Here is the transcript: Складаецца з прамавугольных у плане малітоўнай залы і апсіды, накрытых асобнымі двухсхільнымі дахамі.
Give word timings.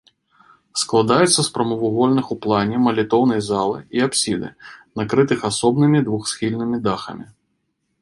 Складаецца 0.83 1.29
з 1.31 1.45
прамавугольных 1.57 2.25
у 2.37 2.39
плане 2.47 2.75
малітоўнай 2.87 3.45
залы 3.51 3.79
і 4.01 4.05
апсіды, 4.09 4.49
накрытых 5.03 5.39
асобнымі 5.55 6.05
двухсхільнымі 6.09 6.77
дахамі. 6.91 7.25